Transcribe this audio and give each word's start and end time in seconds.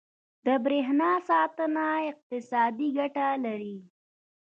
•د 0.45 0.47
برېښنا 0.63 1.11
ساتنه 1.29 1.85
اقتصادي 2.11 2.87
ګټه 2.97 3.27
لري. 3.45 3.77